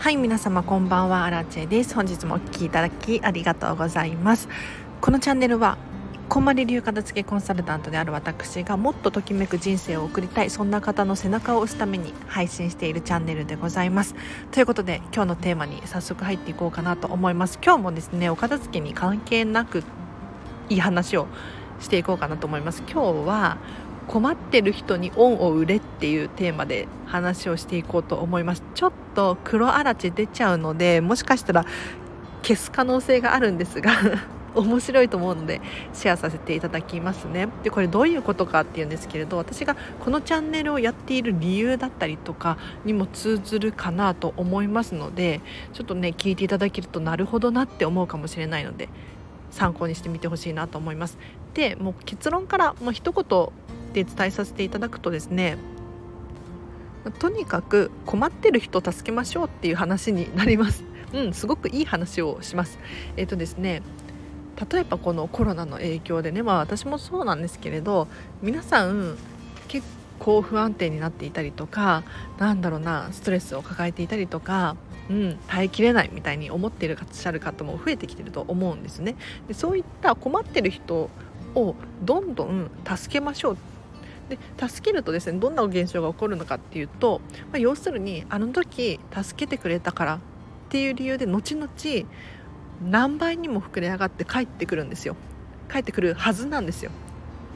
[0.00, 1.26] はい皆様こんばんは。
[1.26, 1.94] アラチェです。
[1.94, 4.48] 本日もお聴きいただきありがとうございます。
[5.02, 5.76] このチャンネルは
[6.30, 14.14] こんまり流片付けコンサルタントである私がもっとときめく人生を送りたいそんな方の背中を押すために配信しているチャンネルでございます。
[14.52, 17.58] ということで今日のテーマに早速入っていこうかなと思います。
[17.62, 19.84] 今日もですねお片付けに関係なく
[20.70, 21.26] いい話を
[21.78, 22.82] していこうかなと思います。
[22.90, 23.58] 今日は
[24.10, 28.62] 困ってる人に恩を売れっていうテーマで話をしていこうと思います。
[28.74, 31.64] ちょっと黒あらち出ちゃうのでもしかしたら
[32.42, 33.92] 消す可能性があるんですが
[34.56, 35.60] 面白いと思うので
[35.92, 37.46] シェアさせていただきますね。
[37.62, 45.40] でこれどういうことかっていうんですけれど私がこのチャンネルをやっている理由だったりとかにも通ずるかなと思いますので
[45.72, 48.88] ちょっとね聞いていただけるとなるほどなって思うかもしれないので
[49.52, 51.16] 参考にしてみてほしいなと思います。
[51.54, 55.58] でもう結論からもう一言で伝えさせていただくとですね
[57.18, 60.84] とにかく困ってる人助けましょうっていう話になります。
[61.14, 62.78] うん、すごくいい話をします。
[63.16, 63.82] えっ、ー、とですね、
[64.70, 68.06] 例えばこのコロナの影響でね、まあ私もそうなんですけれど、
[68.42, 69.16] 皆さん
[69.66, 69.86] 結
[70.18, 72.04] 構不安定になっていたりとか、
[72.38, 74.76] なんだろうな、ストレスを抱えていたりとか、
[75.08, 79.16] うん、耐えきれないみたいに思っていらっしゃる方も増えてきてると思うんですね。
[79.48, 81.10] でそういった困ってる人
[81.54, 83.56] をどんどん助けましょう
[84.30, 87.20] で助けるとですねどんな現象が起こるのかっていうと、
[87.52, 90.18] まあ、要するにあの時助けてくれたからっ
[90.70, 91.68] ていう理由で後々
[92.82, 95.16] 何倍にも膨れ上がって帰ってくるんですよ。
[95.70, 96.90] 帰ってくるはずなんですよ。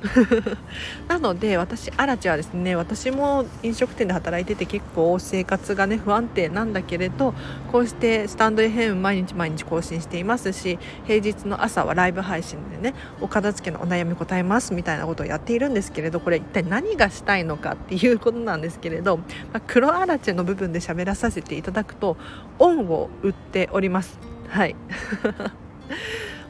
[1.09, 7.35] なので私アラチはですね私も飲食店で働いてて結構生活がね不安定なんだけれど
[7.73, 22.17] こうしてスタンド FM 毎日毎日更新していますし平日の朝はライブ配信でねお片付けのお悩み答えますみたいなことをやっているんですけれどこれ一体何がしたいのかっていうことなんですけれど、まあ、黒アラチの部分で喋らさせていただくと
[22.59, 24.19] 恩を売っております。
[24.49, 24.77] はい。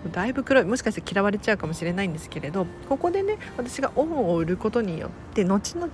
[0.09, 5.89] だいぶ黒いもしかして嫌われちゃうかもしれないんですけれどここでね私が恩を売ることによって後々、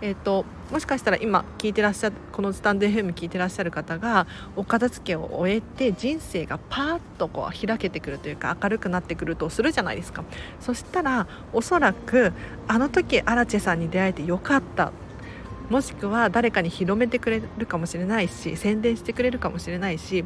[0.00, 10.24] えーと、もしかしたら今聞いてらっしゃるこのスタンド FM 聞いてらっしゃる方がお片付けを終えて人生がパーッとこう開けてくるというか明るくなってくるとするじゃないですか。
[10.60, 12.32] そしたらおそらく
[12.68, 14.92] あの時アラチェさんに出会えてよかった。
[15.70, 20.24] もしくは誰かに広めてくれるかもしれないし宣伝してくれるかもしれないし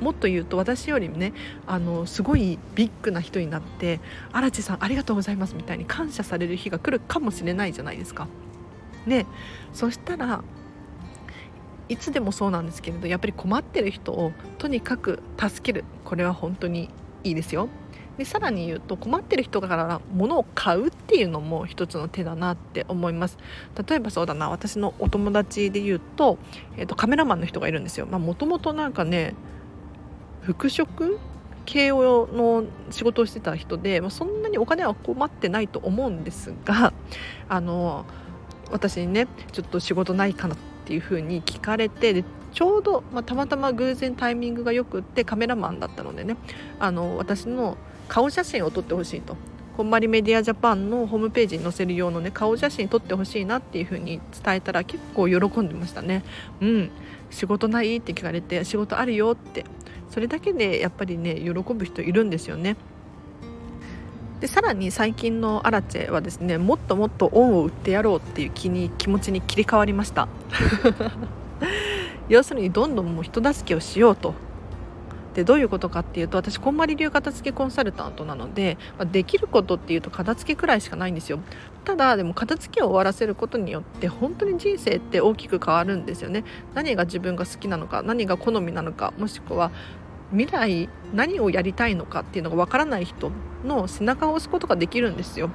[0.00, 1.32] もっと言うと私よりもね
[1.66, 4.00] あのすごいビッグな人になって
[4.32, 8.28] 「荒地さんありがとうございます」みたいに感謝される日が来るかもしれないじゃないですか。
[9.06, 9.26] ね
[9.72, 10.42] そしたら
[11.88, 16.88] いつでもそうなんですけれどやっぱり困ってる人をとにかく助けるこれは本当に
[17.24, 17.68] いいですよ。
[18.20, 23.38] でさらに言うと困ってる人から物を買うっていうのも一つの手だなって思います
[23.88, 26.36] 例えばそうだな私のお友達で言うと,、
[26.76, 29.34] えーと、カメラマンの人がいるんですよもともとなんかね
[30.52, 30.86] 服飾
[31.64, 36.92] 系の仕事をしてた人で、まあ、そんなにお金は困ってないと思うんですが
[37.48, 38.04] あの
[38.72, 46.36] 私にねちょっと仕事ないかなっていうふうに聞かれてでちょうど、まあ、たまたま偶然タイミングがよくってカメラマンだったのでね
[46.80, 47.76] あの私の
[48.08, 49.36] 顔写真を撮ってほしいと。
[49.80, 56.22] こんまりメディアジャパンのホームページに載せる用のね顔写真撮ってほしいなっていう風に伝えたら結構喜んでましたね。
[56.60, 56.90] うん。
[57.30, 59.64] 仕事ないって聞かれて仕事あるよって。
[60.10, 62.76] それだけでやっぱりね喜ぶ人いるんですよね。
[64.40, 70.28] でさらに最近のアラチェはですねもっともっと恩を売ってやろうっていう気に気持ちに切り替わりました。
[72.28, 74.34] 要するにどんどんもう人助けをしようと。
[75.34, 81.38] でどういうことかっていうと私こんまり流片付けコンサルタントなので、まあ、できることっていうと片付けくらいしかないんですよ。
[81.84, 86.44] ただでも片付けを終わらせることによって本当に人生って大きく変わるんですよね。
[86.74, 89.70] 何が自分が好きなのか何が好みなのかもしくは
[90.32, 93.30] 未来何をやりたいのかっていうのがわからない人
[93.64, 95.50] の背中を押すことができるんですよ。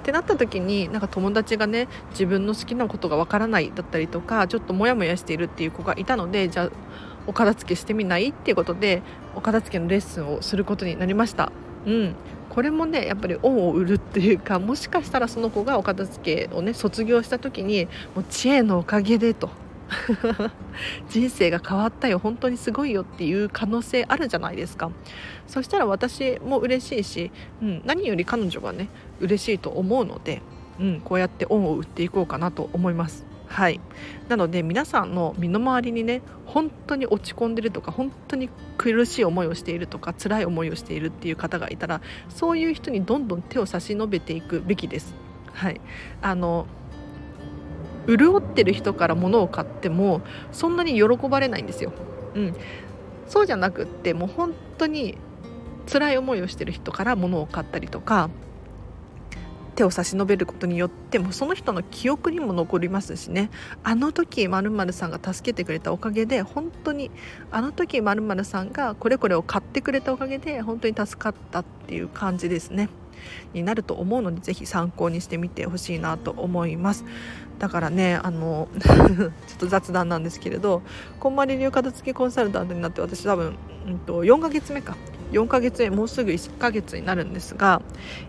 [0.00, 6.70] ってなった時になんか友達がね自分の好きなことがわからないだったりとかちょっとモヤモヤしているっていう子がいたのでじゃあ
[7.30, 8.30] お片付けしてみない？
[8.30, 9.02] っていうことで
[9.36, 11.52] お片付けのレッスンをすることになりました。
[11.86, 12.14] うん。
[12.48, 17.86] これもねやっぱり恩を売るっていうかもしかしたらその子がお片付けをね卒業した時に
[18.16, 19.48] もう知恵のおかげでと。
[21.08, 22.18] 人生が変わったよ。
[22.18, 24.90] 本当にすごいよっていう可能性あるじゃないですか。
[25.46, 27.30] そしたら私も嬉しいし、
[27.62, 28.88] うん、何より彼女がね
[29.20, 30.42] 嬉しいと思うので、
[30.80, 33.29] うん、こうやって恩を売っていこうかなと思います。
[33.50, 33.80] はい。
[34.28, 38.48] なので皆さんの身の回りにね本当に落ち込んでるとか本当に
[38.78, 45.14] 苦しい思いをしているとか辛い思いをしているっていう方がいたらそういう人にどんどん手を差し伸べていくべきです。
[45.52, 45.80] はい。
[46.22, 46.66] あの
[48.06, 51.92] 潤ってる人から物を買ってもそんなに喜ばれないんですよ。
[52.36, 52.56] うん、
[53.26, 55.18] そうじゃなくってもう本当に
[55.90, 58.30] 辛い思いをしてる人から物を買ったりとか
[59.80, 63.48] 手を差し伸べることによってもその人の記憶にも残りますしね。
[63.82, 67.10] あの時まるさんが助けてくれたおかげで本当に
[67.50, 72.90] あの時まるさんがこれこれを買ってくれたおかげで本当に助かったっていう感じですね。
[73.54, 77.06] になると思うのでぜひ参考にしてみてほしいなと思います。
[77.58, 80.82] だからねあの ちょっと雑談なんですけれど
[81.18, 83.54] こんまり流片付けコンサルタントになって私多分、
[83.86, 84.94] うん、と4ヶ月目か。
[85.32, 87.82] 4ヶ月もうすぐ1ヶ月になるんですが、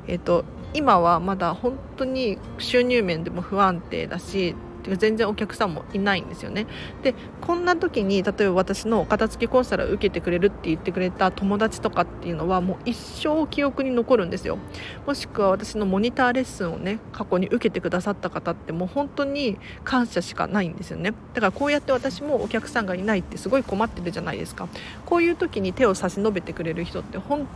[0.07, 6.67] えーと、今はまだ本当に収入面でも不安定だしてか全然お客さんもいないんですよね。
[7.03, 14.57] でこんな時に例えば私のお片付けコンサルを受けてくれるって言ってくれた友達とかっていうのはもう一生記憶に残るんですよ。
[15.05, 21.13] もしくは私のモニターレッスンをね過去に受けてくださった方ってもう本当に感謝しかないんですよね。
[21.33, 24.67] だからこうやって私もお客さんがいないってすごい困ってるじゃないですか。
[25.05, 27.47] こういう時に手を差し伸べてくれる人って本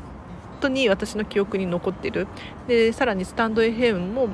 [0.61, 2.27] 当に私の記憶に残ってる。
[2.67, 4.29] でさらにスタンド FM も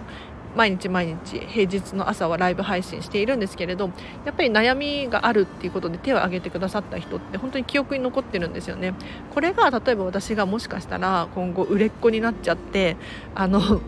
[0.56, 3.90] 毎日毎日平日の朝はライブ配信しているんですけれど
[4.26, 8.94] やっぱり悩みがあるっていうことで手を挙げてくださった人って本当に記憶に残ってるんですよね。
[9.34, 12.98] これが例えば私がもしかしたら今後売れっ子になっちゃって
[13.36, 13.82] あの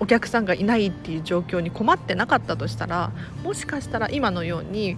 [0.00, 3.12] お客さんがいないっていう状況に困ってなかったとしたら
[3.44, 4.96] もしかしたら今のように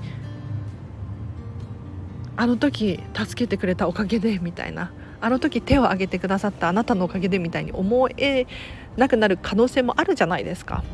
[2.37, 8.47] あの時助けてくれたおかげでみたいなあの時手を挙げてくださったあなたのおかげでみたいに思え
[8.97, 10.85] なくなる可能性もあるじゃないですか。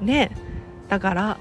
[0.00, 0.30] ね
[0.88, 1.38] だから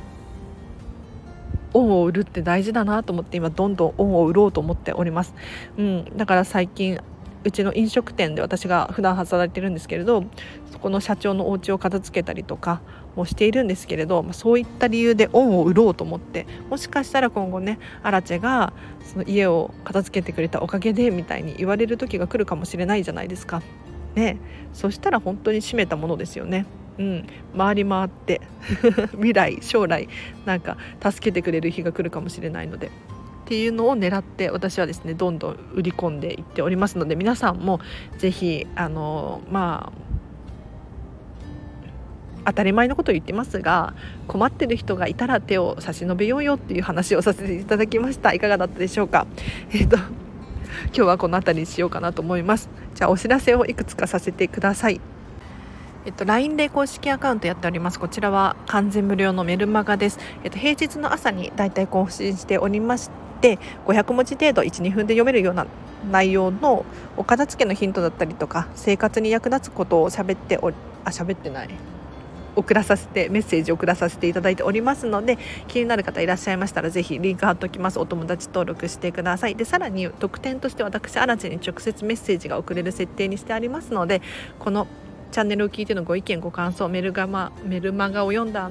[1.73, 5.33] 恩を売るって大事だなと思って今どんどん恩を売ろうと思っております。
[5.77, 6.99] うん、だから最近
[7.43, 10.23] うちの飲食店で私が普段働いてるんですけれど
[10.71, 12.81] そこの社長のお家を片付けたりとか
[13.15, 18.73] もしているんですけれど、ま、そういった理由で恩を売ろうと思ってもしかしたら今後ねアラチェが
[19.03, 23.61] その家を片付けてくれたおかげでみたいに言われる時が来るかもしれないじゃないですか。
[24.15, 24.37] ね、
[24.73, 26.65] そしたら本当に閉めたものですよね。
[26.99, 27.27] うん、
[27.57, 28.39] 回り回って
[29.13, 30.07] 未来将来
[30.45, 32.87] なんか助けてくれる日が来るかもしれないので。
[32.87, 37.81] っていうのを狙って私はですねどんどん売り込んでいっておりますので皆さんも
[38.17, 40.13] 是非あのまあ
[42.45, 43.93] 当たり前のことを言ってますが
[44.27, 48.33] 困ってる人がいたら手を差し伸べようよっていう話をさせていただきました。
[48.33, 49.27] いかがだったでしょうか。
[49.71, 52.69] えっ、ー、と今日はこの辺りにしようかなと思います。
[53.03, 55.01] じゃあお知らせをいくつかさせてください
[56.05, 57.97] えっと、LINE で公式アカウントやっております。
[57.97, 60.19] こちらは完全無料のメルマガです。
[60.43, 63.09] えっと、平日の朝にだいたい更新しておりまし
[63.39, 65.65] て、500文字程度1、2分で読めるような
[66.11, 66.85] 内容の
[67.15, 71.69] お片付けのヒントだったりとか、生活に役立つことを喋っておりあ、喋ってない。
[72.55, 77.99] 送らさせてメッセージを送らさせていただいておりますので気になる方いらっしゃいましたらぜひリンク貼っておきます。
[77.99, 79.55] お友達登録してください。
[79.55, 84.21] でさらに特典として私アラチに直接メッセージが送れる設定にしてありますので
[84.59, 84.87] この
[85.31, 88.69] チャンネルを聞いてのご意見ご感想メルガマメルマガを読んだ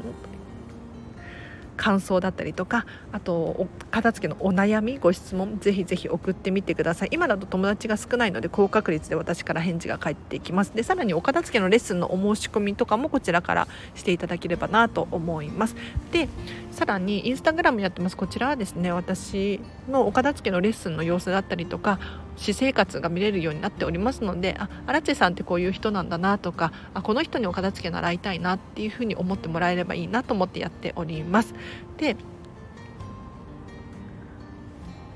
[1.82, 7.08] 感想だったりとかあと片付けのお悩みご質問ぜひぜひ送ってみてください。
[7.10, 10.76] 今だと友達が少ないので高確率で私から返事が返ってきます。
[10.76, 15.74] でさらにお片付けのレッスンのお申し込みとかもこちらからしていただければなと思います。
[16.12, 16.28] で
[16.70, 18.16] さらにインスタグラムやってます。
[18.16, 19.60] こちらはですね私
[19.90, 21.98] のお片付けのレッスンの様子だったりとか
[22.36, 31.54] 私生活が見れるようになっておりますのであアラチェさんってこういう人なんだなとかあこの人にお片付け習いたいなっていうふうに思ってもらえればいいなと思ってやっております。
[31.96, 32.16] で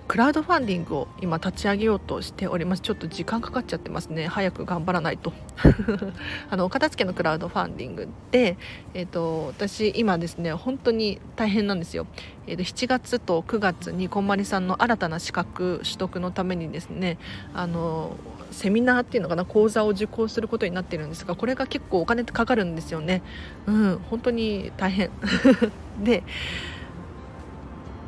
[0.09, 2.83] クラウドファンディングを今立ち上げようとしております。
[2.83, 4.29] ちょっと時間かかっちゃってますね。
[4.29, 5.33] 早く頑張らないと。
[6.49, 8.57] あの片付けのクラウドファンディングで、
[8.95, 12.07] えーと、私今ですね本当に大変なんですよ、
[12.47, 17.17] えーと、7月と9月にこんまりさんの新たな資格取得のためにですね
[17.55, 18.17] あの
[18.51, 23.23] セミナーっていうのかな講座を受講することになってるんですがこれが結構お金かかるんですよね。
[23.67, 25.11] うん本当に大変。
[26.03, 26.23] で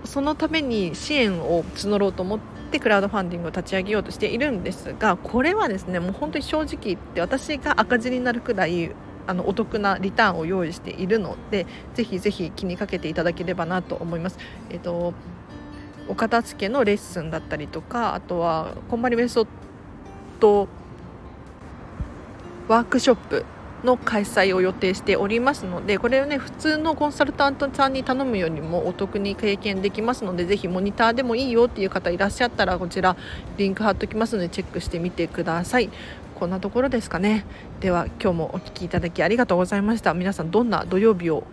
[0.04, 2.40] そのために支援を募ろうと思っ
[2.70, 8.92] てクラウドファンディングを立ち上げようとしているんですがこれはですねもう本当に正直言って私が赤字になるくらい
[9.26, 14.38] あのお得なリターンを用意しているのでぜひぜひ気にかけていただければなと思います。
[14.70, 15.12] えっと
[16.08, 19.46] お片付けのレッスンだったりとかあとはこんまりメソッ
[20.40, 20.66] ド
[22.66, 23.44] ワークショップ
[23.84, 33.16] の開催を予定しておりますのでこれをね普通のコンサルタントさんに頼むよりもお得に経験できますのでぜひモニターでもいいよっていう方いらっしゃったらこちら
[33.56, 35.90] リンク貼っときますのでチェックしてみてください。
[36.34, 37.44] こんなところですかね
[37.80, 40.14] では今日もお聴きいただきありがとうございました。
[40.14, 41.44] 皆さんどんな土曜日を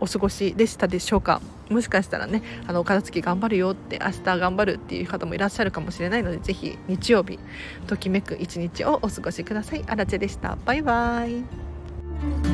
[0.00, 1.40] お過ごしでしたでしょうか？
[1.72, 7.38] もしかしたらねあの片付け頑張るよって明日頑張るっていう方もいらっしゃるかもしれないのでぜひ日曜日
[7.86, 9.84] ときめく一日をお過ごしください。
[9.86, 10.58] あらでした。
[10.64, 12.51] バイバイ。